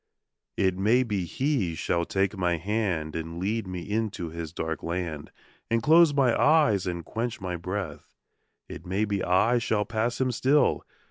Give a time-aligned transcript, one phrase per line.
[0.57, 5.31] It may be he shall take my hand And lead me into his dark land
[5.69, 8.15] And close my eyes and quench my breath
[8.67, 10.83] It may be I shall pass him still.